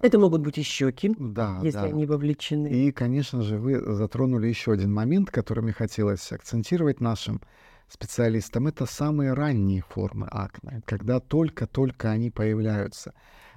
это 0.00 0.18
могут 0.18 0.42
быть 0.42 0.58
и 0.58 0.62
щеки, 0.62 1.14
да, 1.18 1.58
если 1.62 1.78
да. 1.78 1.84
они 1.84 2.06
вовлечены. 2.06 2.68
И, 2.68 2.92
конечно 2.92 3.42
же, 3.42 3.58
вы 3.58 3.80
затронули 3.94 4.46
еще 4.46 4.72
один 4.72 4.92
момент, 4.92 5.30
который 5.30 5.62
мне 5.62 5.72
хотелось 5.72 6.30
акцентировать 6.30 7.00
нашим 7.00 7.40
специалистам. 7.88 8.68
Это 8.68 8.86
самые 8.86 9.32
ранние 9.32 9.82
формы 9.82 10.28
акне, 10.30 10.82
когда 10.84 11.18
только-только 11.20 12.10
они 12.10 12.30
появляются. 12.30 13.12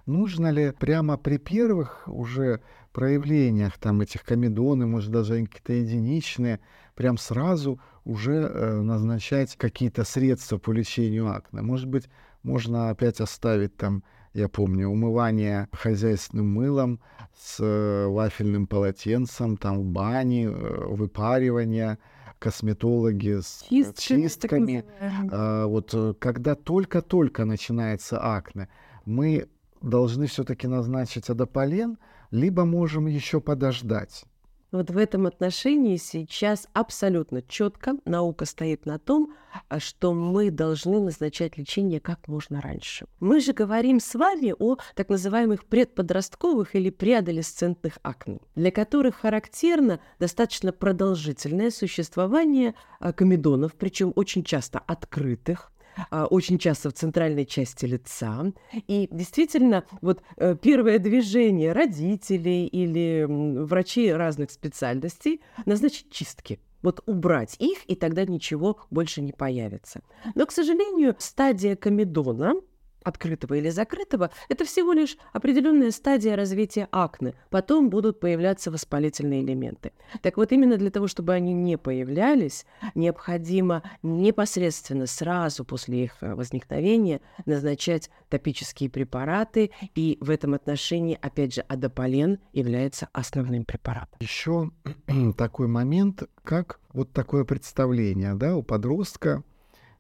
Нужно 0.08 0.50
ли 0.50 0.72
прямо 0.72 1.18
при 1.18 1.38
первых 1.38 2.08
уже 2.08 2.62
проявлениях 2.92 3.78
там 3.78 4.02
этих 4.02 4.24
комедоны, 4.24 4.88
может 4.88 5.12
даже 5.12 5.46
какие-то 5.46 5.74
единичные, 5.74 6.60
прям 6.96 7.18
сразу 7.18 7.80
уже 8.04 8.34
э, 8.34 8.82
назначать 8.82 9.56
какие-то 9.58 10.04
средства 10.06 10.58
по 10.58 10.72
лечению 10.72 11.30
акне? 11.30 11.62
Может 11.62 11.88
быть, 11.88 12.10
можно 12.42 12.90
опять 12.90 13.22
оставить 13.22 13.78
там 13.78 14.04
я 14.34 14.48
помню, 14.48 14.88
умывание 14.88 15.68
хозяйственным 15.72 16.54
мылом 16.54 17.00
с 17.38 17.60
э, 17.60 18.08
вафельным 18.08 18.68
полотенцем, 18.68 19.58
там 19.58 19.80
в 19.80 19.86
бане, 19.86 20.46
э, 20.46 20.86
выпаривание, 20.88 21.98
косметологи 22.40 23.40
с 23.42 23.66
чистками. 23.70 24.22
чистками. 24.22 24.86
А, 25.32 25.66
вот 25.68 25.92
э, 25.94 26.14
когда 26.18 26.56
только-только 26.56 27.46
начинается 27.46 28.20
акне, 28.20 28.68
мы 29.06 29.48
должны 29.82 30.28
все-таки 30.28 30.68
назначить 30.68 31.30
адополен, 31.30 31.98
либо 32.32 32.66
можем 32.66 33.08
еще 33.08 33.42
подождать. 33.42 34.26
Вот 34.72 34.90
в 34.90 34.98
этом 34.98 35.26
отношении 35.26 35.98
сейчас 35.98 36.68
абсолютно 36.72 37.42
четко 37.42 37.96
наука 38.06 38.46
стоит 38.46 38.86
на 38.86 39.00
том, 39.00 39.34
а, 39.68 39.82
что 39.82 40.14
мы 40.14 40.50
должны 40.50 41.02
назначать 41.02 41.58
лечение 41.58 42.00
как 42.00 42.30
можно 42.30 42.62
раньше. 42.62 43.06
Мы 43.20 43.42
же 43.42 43.52
говорим 43.52 44.00
с 44.00 44.16
вами 44.16 44.56
о 44.58 44.78
так 44.96 45.10
называемых 45.10 45.66
предподростковых 45.66 46.74
или 46.76 46.90
преадолесцентных 46.90 47.98
акне, 48.02 48.40
для 48.56 48.72
которых 48.72 49.18
характерно 49.18 50.00
достаточно 50.20 50.72
продолжительное 50.72 51.70
существование 51.70 52.74
а, 53.00 53.12
комедонов, 53.12 53.74
причем 53.74 54.14
очень 54.16 54.46
часто 54.46 54.80
открытых, 54.80 55.71
очень 56.10 56.58
часто 56.58 56.90
в 56.90 56.94
центральной 56.94 57.46
части 57.46 57.86
лица. 57.86 58.52
И 58.88 59.08
действительно, 59.12 59.86
вот 60.02 60.22
э, 60.38 60.56
первое 60.62 61.00
движение 61.00 61.74
родителей 61.74 62.68
или 62.68 63.26
врачей 63.28 64.14
разных 64.14 64.52
специальностей 64.52 65.42
назначить 65.66 66.12
чистки 66.12 66.60
вот 66.82 67.02
убрать 67.06 67.56
их, 67.60 67.80
и 67.88 67.96
тогда 67.96 68.26
ничего 68.26 68.80
больше 68.90 69.22
не 69.22 69.34
появится. 69.34 70.02
Но, 70.36 70.46
к 70.46 70.52
сожалению, 70.52 71.16
стадия 71.20 71.76
комедона 71.76 72.56
открытого 73.04 73.56
или 73.56 73.70
закрытого, 73.70 74.32
это 74.50 74.66
всего 74.66 74.94
лишь 74.94 75.18
определенная 75.34 75.92
стадия 75.92 76.36
развития 76.36 76.88
акне. 76.92 77.34
Потом 77.50 77.90
будут 77.90 78.20
появляться 78.20 78.72
воспалительные 78.72 79.44
элементы. 79.44 79.92
Так 80.22 80.38
вот, 80.38 80.52
именно 80.52 80.78
для 80.78 80.92
того, 80.92 81.08
чтобы 81.08 81.34
они 81.34 81.54
не 81.54 81.78
появлялись, 81.78 82.66
необходимо 82.96 83.84
непосредственно 84.04 85.08
сразу 85.08 85.66
после 85.66 86.06
их 86.06 86.18
э, 86.22 86.34
возникновения 86.36 87.22
назначать 87.46 88.10
топические 88.30 88.90
препараты. 88.90 89.72
И 89.96 90.18
в 90.22 90.30
этом 90.30 90.54
отношении, 90.54 91.18
опять 91.22 91.54
же, 91.56 91.62
адополен 91.62 92.40
является 92.54 93.10
основным 93.14 93.66
препаратом. 93.66 94.18
Еще 94.20 94.72
такой 95.38 95.68
момент, 95.68 96.24
как 96.44 96.80
вот 96.94 97.12
такое 97.12 97.44
представление 97.46 98.36
да, 98.36 98.56
у 98.56 98.64
подростка 98.64 99.44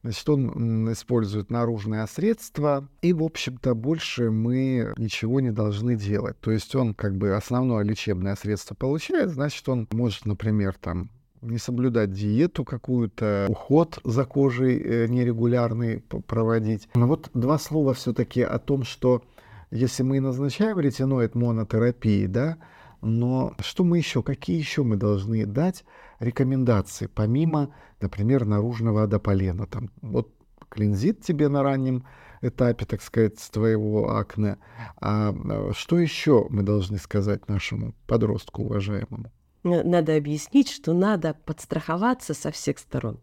Значит, 0.03 0.29
он 0.29 0.91
использует 0.91 1.51
наружное 1.51 2.07
средство, 2.07 2.87
и, 3.01 3.13
в 3.13 3.23
общем-то, 3.23 3.75
больше 3.75 4.31
мы 4.31 4.93
ничего 4.97 5.39
не 5.39 5.51
должны 5.51 5.95
делать. 5.95 6.39
То 6.39 6.51
есть 6.51 6.75
он 6.75 6.95
как 6.95 7.15
бы 7.17 7.35
основное 7.35 7.83
лечебное 7.83 8.35
средство 8.35 8.73
получает, 8.73 9.29
значит, 9.29 9.67
он 9.69 9.87
может, 9.91 10.25
например, 10.25 10.75
там 10.79 11.09
не 11.41 11.57
соблюдать 11.57 12.11
диету 12.11 12.63
какую-то, 12.63 13.47
уход 13.49 13.99
за 14.03 14.25
кожей 14.25 14.79
э, 14.79 15.07
нерегулярный 15.07 16.01
проводить. 16.27 16.87
Но 16.93 17.07
вот 17.07 17.29
два 17.33 17.57
слова 17.57 17.93
все-таки 17.93 18.41
о 18.41 18.59
том, 18.59 18.83
что 18.83 19.23
если 19.71 20.03
мы 20.03 20.19
назначаем 20.19 20.79
ретиноид 20.79 21.33
монотерапии, 21.35 22.25
да, 22.27 22.57
но 23.01 23.55
что 23.59 23.83
мы 23.83 23.97
еще, 23.97 24.21
какие 24.21 24.57
еще 24.57 24.83
мы 24.83 24.97
должны 24.97 25.45
дать 25.45 25.83
рекомендации, 26.21 27.07
помимо, 27.07 27.73
например, 27.99 28.45
наружного 28.45 29.03
адополена? 29.03 29.67
Там, 29.67 29.89
вот 30.01 30.33
клинзит 30.69 31.21
тебе 31.21 31.49
на 31.49 31.63
раннем 31.63 32.05
этапе, 32.41 32.85
так 32.85 33.01
сказать, 33.01 33.37
твоего 33.51 34.15
акне. 34.15 34.57
А 35.01 35.33
что 35.73 35.99
еще 35.99 36.47
мы 36.49 36.63
должны 36.63 36.97
сказать 36.97 37.49
нашему 37.49 37.93
подростку 38.07 38.63
уважаемому? 38.63 39.31
Надо 39.63 40.15
объяснить, 40.15 40.69
что 40.69 40.93
надо 40.93 41.35
подстраховаться 41.45 42.33
со 42.33 42.51
всех 42.51 42.79
сторон. 42.79 43.19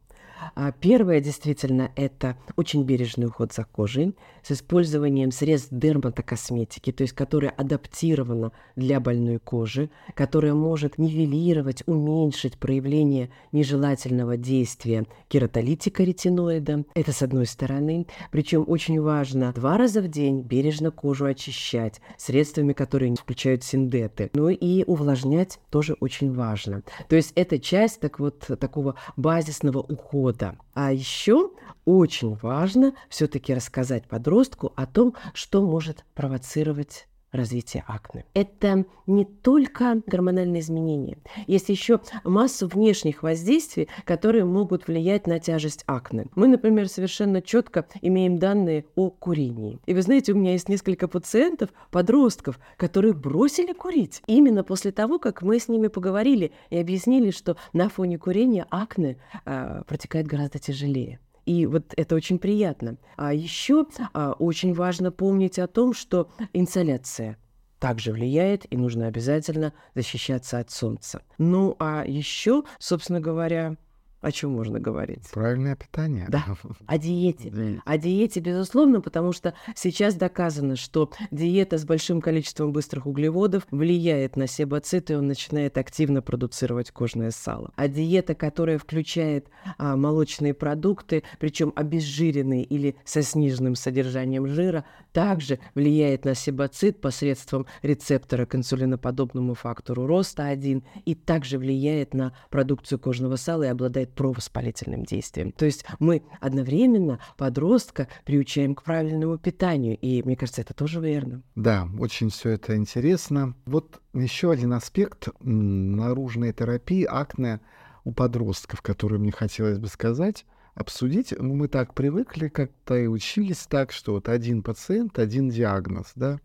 А 0.54 0.72
первое, 0.72 1.20
действительно, 1.20 1.90
это 1.96 2.36
очень 2.56 2.84
бережный 2.84 3.26
уход 3.26 3.52
за 3.52 3.64
кожей 3.64 4.14
с 4.42 4.52
использованием 4.52 5.30
средств 5.30 5.68
дерматокосметики, 5.70 6.92
то 6.92 7.02
есть 7.02 7.12
которая 7.14 7.50
адаптирована 7.50 8.52
для 8.76 9.00
больной 9.00 9.38
кожи, 9.38 9.90
которая 10.14 10.54
может 10.54 10.98
нивелировать, 10.98 11.82
уменьшить 11.86 12.58
проявление 12.58 13.30
нежелательного 13.52 14.36
действия 14.36 15.06
кератолитика 15.28 16.02
ретиноида. 16.02 16.84
Это 16.94 17.12
с 17.12 17.22
одной 17.22 17.46
стороны. 17.46 18.06
Причем 18.30 18.64
очень 18.66 19.00
важно 19.00 19.52
два 19.52 19.76
раза 19.76 20.00
в 20.00 20.08
день 20.08 20.40
бережно 20.42 20.90
кожу 20.90 21.26
очищать 21.26 22.00
средствами, 22.16 22.72
которые 22.72 23.14
включают 23.14 23.64
синдеты. 23.64 24.30
Ну 24.34 24.48
и 24.48 24.84
увлажнять 24.84 25.58
тоже 25.70 25.96
очень 26.00 26.32
важно. 26.32 26.82
То 27.08 27.16
есть 27.16 27.32
это 27.34 27.58
часть 27.58 28.00
так 28.00 28.18
вот 28.18 28.38
такого 28.58 28.94
базисного 29.16 29.78
ухода. 29.80 30.27
А 30.74 30.92
еще 30.92 31.50
очень 31.84 32.34
важно 32.36 32.94
все-таки 33.08 33.54
рассказать 33.54 34.06
подростку 34.06 34.72
о 34.76 34.86
том, 34.86 35.14
что 35.34 35.62
может 35.62 36.04
провоцировать 36.14 37.06
развития 37.32 37.84
акне. 37.86 38.24
Это 38.34 38.84
не 39.06 39.24
только 39.24 40.02
гормональные 40.06 40.60
изменения. 40.60 41.18
Есть 41.46 41.68
еще 41.68 42.00
масса 42.24 42.66
внешних 42.66 43.22
воздействий, 43.22 43.88
которые 44.04 44.44
могут 44.44 44.86
влиять 44.86 45.26
на 45.26 45.38
тяжесть 45.38 45.84
акне. 45.86 46.26
Мы, 46.34 46.48
например, 46.48 46.88
совершенно 46.88 47.42
четко 47.42 47.86
имеем 48.00 48.38
данные 48.38 48.86
о 48.94 49.10
курении. 49.10 49.78
И 49.86 49.94
вы 49.94 50.02
знаете, 50.02 50.32
у 50.32 50.36
меня 50.36 50.52
есть 50.52 50.68
несколько 50.68 51.08
пациентов, 51.08 51.70
подростков, 51.90 52.58
которые 52.76 53.12
бросили 53.14 53.72
курить 53.72 54.22
именно 54.26 54.64
после 54.64 54.92
того, 54.92 55.18
как 55.18 55.42
мы 55.42 55.58
с 55.58 55.68
ними 55.68 55.88
поговорили 55.88 56.52
и 56.70 56.78
объяснили, 56.78 57.30
что 57.30 57.56
на 57.72 57.88
фоне 57.88 58.18
курения 58.18 58.66
акне 58.70 59.18
э, 59.44 59.82
протекает 59.86 60.26
гораздо 60.26 60.58
тяжелее. 60.58 61.20
И 61.48 61.64
вот 61.64 61.94
это 61.96 62.14
очень 62.14 62.38
приятно. 62.38 62.98
А 63.16 63.32
еще 63.32 63.86
а, 64.12 64.32
очень 64.32 64.74
важно 64.74 65.10
помнить 65.10 65.58
о 65.58 65.66
том, 65.66 65.94
что 65.94 66.30
инсоляция 66.52 67.38
также 67.78 68.12
влияет, 68.12 68.70
и 68.70 68.76
нужно 68.76 69.06
обязательно 69.06 69.72
защищаться 69.94 70.58
от 70.58 70.70
солнца. 70.70 71.22
Ну 71.38 71.74
а 71.78 72.04
еще, 72.06 72.64
собственно 72.78 73.20
говоря, 73.20 73.78
о 74.20 74.32
чем 74.32 74.50
можно 74.50 74.80
говорить? 74.80 75.30
Правильное 75.32 75.76
питание. 75.76 76.26
Да, 76.28 76.44
о 76.86 76.98
диете. 76.98 77.80
О 77.84 77.98
диете, 77.98 78.40
безусловно, 78.40 79.00
потому 79.00 79.32
что 79.32 79.54
сейчас 79.76 80.14
доказано, 80.14 80.74
что 80.76 81.10
диета 81.30 81.78
с 81.78 81.84
большим 81.84 82.20
количеством 82.20 82.72
быстрых 82.72 83.06
углеводов 83.06 83.66
влияет 83.70 84.36
на 84.36 84.48
себоцит, 84.48 85.10
и 85.10 85.14
он 85.14 85.28
начинает 85.28 85.78
активно 85.78 86.20
продуцировать 86.20 86.90
кожное 86.90 87.30
сало. 87.30 87.72
А 87.76 87.86
диета, 87.86 88.34
которая 88.34 88.78
включает 88.78 89.48
а, 89.78 89.96
молочные 89.96 90.52
продукты, 90.52 91.22
причем 91.38 91.72
обезжиренные 91.76 92.64
или 92.64 92.96
со 93.04 93.22
сниженным 93.22 93.76
содержанием 93.76 94.48
жира, 94.48 94.84
также 95.12 95.60
влияет 95.74 96.24
на 96.24 96.34
себоцит 96.34 97.00
посредством 97.00 97.66
рецептора 97.82 98.46
к 98.46 98.54
инсулиноподобному 98.54 99.54
фактору 99.54 100.06
роста 100.06 100.46
1 100.46 100.82
и 101.04 101.14
также 101.14 101.58
влияет 101.58 102.14
на 102.14 102.32
продукцию 102.50 102.98
кожного 102.98 103.36
сала 103.36 103.64
и 103.64 103.68
обладает 103.68 104.07
провоспалительным 104.14 105.04
действием. 105.04 105.52
То 105.52 105.64
есть 105.64 105.84
мы 105.98 106.22
одновременно 106.40 107.20
подростка 107.36 108.08
приучаем 108.24 108.74
к 108.74 108.82
правильному 108.82 109.38
питанию, 109.38 109.96
и 109.96 110.22
мне 110.22 110.36
кажется, 110.36 110.62
это 110.62 110.74
тоже 110.74 111.00
верно. 111.00 111.42
Да, 111.54 111.88
очень 111.98 112.30
все 112.30 112.50
это 112.50 112.76
интересно. 112.76 113.54
Вот 113.66 114.00
еще 114.14 114.50
один 114.50 114.72
аспект 114.72 115.28
наружной 115.40 116.52
терапии 116.52 117.04
акне 117.04 117.60
у 118.04 118.12
подростков, 118.12 118.82
который 118.82 119.18
мне 119.18 119.32
хотелось 119.32 119.78
бы 119.78 119.88
сказать 119.88 120.44
обсудить. 120.74 121.34
Ну, 121.36 121.54
мы 121.54 121.68
так 121.68 121.92
привыкли, 121.94 122.48
как-то 122.48 122.96
и 122.96 123.06
учились 123.06 123.66
так, 123.66 123.90
что 123.92 124.12
вот 124.12 124.28
один 124.28 124.62
пациент, 124.62 125.18
один 125.18 125.50
диагноз, 125.50 126.12
да, 126.14 126.38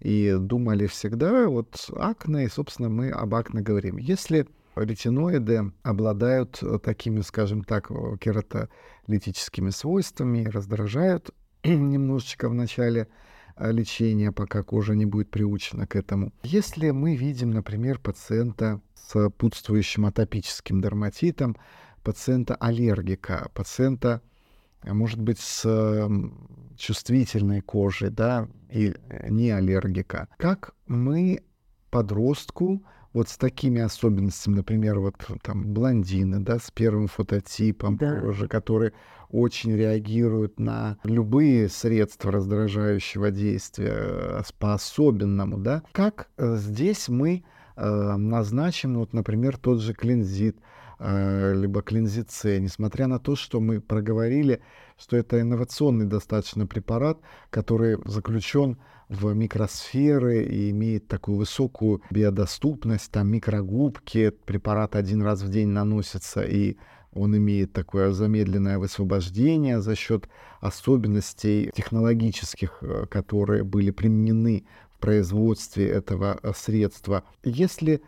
и 0.00 0.36
думали 0.38 0.86
всегда 0.86 1.48
вот 1.48 1.90
акне, 1.96 2.44
и, 2.44 2.48
собственно, 2.48 2.88
мы 2.88 3.10
об 3.10 3.34
акне 3.34 3.62
говорим. 3.62 3.96
Если 3.96 4.46
ретиноиды 4.76 5.72
обладают 5.82 6.62
э, 6.62 6.78
такими, 6.78 7.20
скажем 7.20 7.64
так, 7.64 7.88
кератолитическими 8.20 9.70
свойствами, 9.70 10.44
раздражают 10.44 11.30
немножечко 11.64 12.48
в 12.48 12.54
начале 12.54 13.08
э, 13.56 13.72
лечения, 13.72 14.32
пока 14.32 14.62
кожа 14.62 14.94
не 14.94 15.06
будет 15.06 15.30
приучена 15.30 15.86
к 15.86 15.96
этому. 15.96 16.32
Если 16.42 16.90
мы 16.90 17.16
видим, 17.16 17.50
например, 17.50 17.98
пациента 17.98 18.80
с 18.94 19.12
сопутствующим 19.12 20.06
атопическим 20.06 20.80
дерматитом, 20.80 21.56
пациента-аллергика, 22.02 23.50
пациента, 23.54 24.22
э, 24.82 24.92
может 24.92 25.20
быть, 25.20 25.38
с 25.38 26.08
чувствительной 26.76 27.60
кожей, 27.60 28.10
да, 28.10 28.48
и 28.70 28.94
не 29.28 29.50
аллергика. 29.50 30.28
Как 30.36 30.74
мы 30.86 31.44
подростку 31.90 32.82
вот 33.14 33.28
с 33.28 33.38
такими 33.38 33.80
особенностями, 33.80 34.56
например, 34.56 34.98
вот 34.98 35.14
там 35.42 35.72
блондины, 35.72 36.40
да, 36.40 36.58
с 36.58 36.70
первым 36.70 37.06
фототипом 37.06 37.96
да. 37.96 38.20
кожи, 38.20 38.48
которые 38.48 38.92
очень 39.30 39.74
реагируют 39.74 40.60
на 40.60 40.98
любые 41.04 41.68
средства 41.68 42.30
раздражающего 42.30 43.30
действия 43.30 43.94
э, 43.96 44.42
по-особенному, 44.58 45.58
да. 45.58 45.82
Как 45.92 46.28
э, 46.36 46.56
здесь 46.56 47.08
мы 47.08 47.44
э, 47.76 48.16
назначим, 48.16 48.98
вот, 48.98 49.12
например, 49.12 49.56
тот 49.58 49.80
же 49.80 49.94
клинзит, 49.94 50.58
э, 50.98 51.54
либо 51.54 51.82
клинзице, 51.82 52.58
несмотря 52.58 53.06
на 53.06 53.18
то, 53.18 53.36
что 53.36 53.60
мы 53.60 53.80
проговорили, 53.80 54.60
что 54.98 55.16
это 55.16 55.40
инновационный 55.40 56.06
достаточно 56.06 56.66
препарат, 56.66 57.18
который 57.50 57.98
заключен 58.04 58.78
в 59.14 59.32
микросферы 59.34 60.44
и 60.44 60.70
имеет 60.70 61.08
такую 61.08 61.38
высокую 61.38 62.02
биодоступность, 62.10 63.10
там 63.10 63.28
микрогубки, 63.28 64.30
препарат 64.44 64.96
один 64.96 65.22
раз 65.22 65.42
в 65.42 65.50
день 65.50 65.68
наносится, 65.68 66.42
и 66.42 66.76
он 67.12 67.36
имеет 67.36 67.72
такое 67.72 68.10
замедленное 68.10 68.78
высвобождение 68.78 69.80
за 69.80 69.94
счет 69.94 70.28
особенностей 70.60 71.70
технологических, 71.74 72.78
э, 72.80 73.06
которые 73.08 73.62
были 73.62 73.90
применены 73.90 74.64
в 74.90 74.98
производстве 74.98 75.88
этого 75.88 76.38
э, 76.42 76.52
средства. 76.56 77.22
Если 77.44 78.02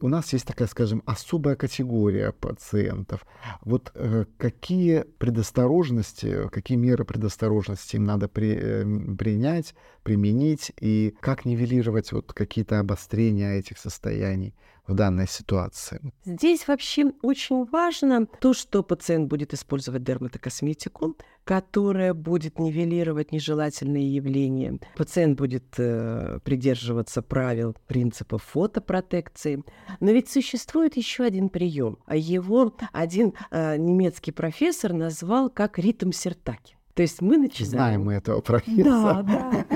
у 0.00 0.08
нас 0.08 0.32
есть 0.32 0.46
такая, 0.46 0.68
скажем, 0.68 1.02
особая 1.06 1.56
категория 1.56 2.32
пациентов. 2.32 3.26
Вот 3.62 3.90
э, 3.94 4.24
какие 4.36 5.02
предосторожности, 5.18 6.48
какие 6.48 6.78
меры 6.78 7.04
предосторожности 7.04 7.96
им 7.96 8.04
надо 8.04 8.28
при, 8.28 8.54
э, 8.54 8.84
принять, 9.16 9.74
применить, 10.02 10.72
и 10.80 11.14
как 11.20 11.44
нивелировать 11.44 12.12
вот 12.12 12.32
какие-то 12.32 12.78
обострения 12.78 13.54
этих 13.54 13.78
состояний? 13.78 14.54
в 14.86 14.94
данной 14.94 15.26
ситуации. 15.26 16.00
Здесь 16.24 16.68
вообще 16.68 17.12
очень 17.22 17.64
важно 17.64 18.26
то, 18.26 18.52
что 18.52 18.82
пациент 18.82 19.28
будет 19.28 19.54
использовать 19.54 20.02
дерматокосметику, 20.02 21.16
которая 21.44 22.14
будет 22.14 22.58
нивелировать 22.58 23.32
нежелательные 23.32 24.14
явления. 24.14 24.78
Пациент 24.96 25.38
будет 25.38 25.64
э, 25.78 26.40
придерживаться 26.42 27.22
правил 27.22 27.76
принципов 27.86 28.42
фотопротекции. 28.44 29.62
Но 30.00 30.10
ведь 30.10 30.30
существует 30.30 30.96
еще 30.96 31.24
один 31.24 31.48
прием. 31.50 31.98
А 32.06 32.16
его 32.16 32.74
один 32.92 33.34
э, 33.50 33.76
немецкий 33.76 34.32
профессор 34.32 34.92
назвал 34.92 35.50
как 35.50 35.78
ритм 35.78 36.12
сертаки. 36.12 36.76
То 36.94 37.02
есть 37.02 37.20
мы 37.20 37.36
начинаем... 37.36 37.70
Знаем 37.70 38.04
мы 38.04 38.14
этого 38.14 38.40
профессора. 38.40 39.22
Да, 39.22 39.22
да. 39.22 39.66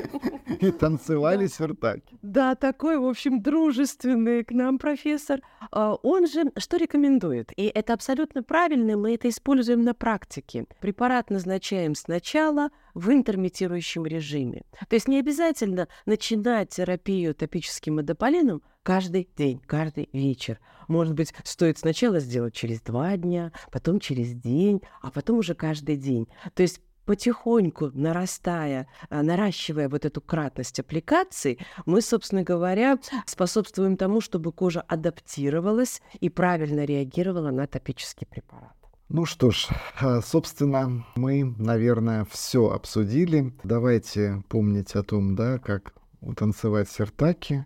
И 0.61 0.70
танцевали 0.70 1.46
да. 1.46 1.52
сюртаки. 1.52 2.16
Да, 2.22 2.54
такой, 2.54 2.98
в 2.98 3.07
общем, 3.07 3.42
дружественный 3.42 4.44
к 4.44 4.50
нам 4.52 4.78
профессор. 4.78 5.40
А, 5.70 5.94
он 5.94 6.26
же 6.26 6.52
что 6.57 6.76
рекомендует? 6.76 7.52
И 7.57 7.66
это 7.66 7.92
абсолютно 7.92 8.42
правильно, 8.42 8.96
мы 8.96 9.14
это 9.14 9.28
используем 9.28 9.83
на 9.83 9.94
практике. 9.94 10.66
Препарат 10.81 11.31
назначаем 11.31 11.94
сначала 11.94 12.70
в 12.94 13.11
интермитирующем 13.11 14.07
режиме. 14.07 14.62
То 14.88 14.94
есть 14.94 15.09
не 15.09 15.18
обязательно 15.18 15.88
начинать 16.07 16.70
терапию 16.70 17.35
топическим 17.35 17.98
адополином 17.98 18.62
каждый 18.83 19.28
день, 19.37 19.61
каждый 19.66 20.09
вечер. 20.12 20.59
Может 20.88 21.14
быть, 21.14 21.35
стоит 21.44 21.78
сначала 21.78 22.20
сделать 22.20 22.54
через 22.54 22.81
два 22.81 23.16
дня, 23.16 23.52
потом 23.70 24.00
через 24.00 24.33
день, 24.33 24.81
а 25.02 25.11
потом 25.11 25.38
уже 25.38 25.54
каждый 25.54 25.96
день. 25.96 26.26
То 26.54 26.62
есть 26.62 26.81
потихоньку 27.09 27.90
нарастая, 27.94 28.87
а, 29.09 29.23
наращивая 29.23 29.88
вот 29.88 30.05
эту 30.05 30.21
кратность 30.21 30.79
аппликаций, 30.79 31.59
мы, 31.87 32.03
собственно 32.03 32.42
говоря, 32.42 32.99
способствуем 33.25 33.97
тому, 33.97 34.21
чтобы 34.21 34.53
кожа 34.53 34.83
адаптировалась 34.83 36.03
и 36.21 36.29
правильно 36.29 36.85
реагировала 36.85 37.51
на 37.51 37.66
топический 37.66 38.27
препарат. 38.27 38.75
Ну 39.09 39.25
что 39.25 39.51
ж, 39.51 39.68
а, 39.99 40.21
собственно, 40.21 41.07
мы, 41.16 41.55
наверное, 41.57 42.27
все 42.31 42.68
обсудили. 42.68 43.55
Давайте 43.64 44.44
помнить 44.51 44.94
о 44.94 45.03
том, 45.03 45.35
да, 45.35 45.57
как 45.57 45.94
утанцевать 46.21 46.90
сертаки, 46.90 47.64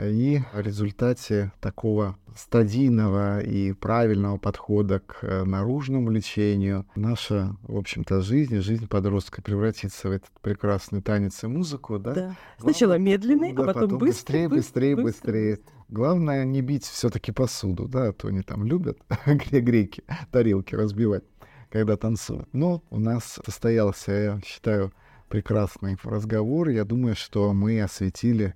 И 0.00 0.40
в 0.54 0.60
результате 0.60 1.52
такого 1.60 2.16
стадийного 2.34 3.40
и 3.40 3.72
правильного 3.72 4.38
подхода 4.38 5.00
к 5.00 5.18
э, 5.22 5.44
наружному 5.44 6.10
лечению 6.10 6.86
наша, 6.96 7.56
в 7.62 7.76
общем-то, 7.76 8.22
жизнь, 8.22 8.60
жизнь 8.60 8.88
подростка 8.88 9.42
превратится 9.42 10.08
в 10.08 10.12
этот 10.12 10.30
прекрасный 10.40 11.02
танец 11.02 11.44
и 11.44 11.46
музыку, 11.46 11.98
да? 11.98 12.14
Да. 12.14 12.36
Сначала 12.58 12.96
медленный, 12.96 13.52
да, 13.52 13.64
а 13.64 13.66
потом, 13.66 13.82
потом 13.82 13.98
быстрый, 13.98 14.48
быстрее, 14.48 14.96
быстрее, 14.96 14.96
быстрее. 14.96 15.58
Главное 15.90 16.44
не 16.44 16.62
бить 16.62 16.86
все-таки 16.86 17.32
посуду, 17.32 17.86
да, 17.86 18.08
а 18.08 18.12
то 18.14 18.28
они 18.28 18.40
там 18.40 18.64
любят 18.64 18.98
греки, 19.26 20.02
тарелки 20.30 20.74
разбивать, 20.74 21.24
когда 21.68 21.98
танцуют. 21.98 22.48
Но 22.54 22.82
у 22.88 22.98
нас 22.98 23.38
состоялся, 23.44 24.12
я 24.12 24.40
считаю, 24.42 24.94
прекрасный 25.28 25.98
разговор. 26.02 26.70
Я 26.70 26.84
думаю, 26.84 27.14
что 27.14 27.52
мы 27.52 27.82
осветили 27.82 28.54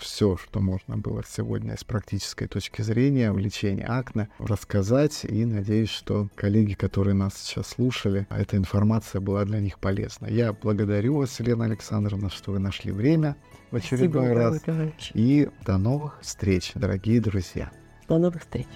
все, 0.00 0.36
что 0.36 0.60
можно 0.60 0.96
было 0.96 1.22
сегодня 1.26 1.76
с 1.76 1.84
практической 1.84 2.46
точки 2.46 2.82
зрения 2.82 3.32
в 3.32 3.38
лечении 3.38 3.84
акне 3.84 4.28
рассказать. 4.38 5.24
И 5.24 5.44
надеюсь, 5.44 5.90
что 5.90 6.28
коллеги, 6.34 6.74
которые 6.74 7.14
нас 7.14 7.34
сейчас 7.34 7.68
слушали, 7.68 8.26
эта 8.30 8.56
информация 8.56 9.20
была 9.20 9.44
для 9.44 9.60
них 9.60 9.78
полезна. 9.78 10.26
Я 10.26 10.52
благодарю 10.52 11.18
вас, 11.18 11.38
Елена 11.40 11.66
Александровна, 11.66 12.30
что 12.30 12.52
вы 12.52 12.58
нашли 12.58 12.92
время 12.92 13.36
в 13.70 13.76
очередной 13.76 14.32
Спасибо, 14.32 14.84
раз. 14.84 15.10
И 15.14 15.48
до 15.64 15.78
новых 15.78 16.20
встреч, 16.20 16.72
дорогие 16.74 17.20
друзья. 17.20 17.70
До 18.08 18.18
новых 18.18 18.42
встреч. 18.42 18.66